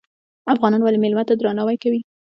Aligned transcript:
افغانان 0.53 0.81
ولې 0.83 0.99
میلمه 1.03 1.23
ته 1.27 1.33
درناوی 1.35 1.77
کوي؟ 1.83 1.99